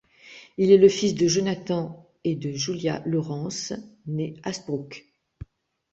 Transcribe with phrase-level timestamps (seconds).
[0.57, 3.71] Il est le fils de Jonathan et de Julia Lawrence
[4.07, 5.05] née Hasbrouck.